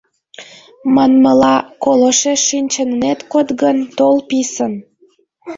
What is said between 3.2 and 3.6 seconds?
код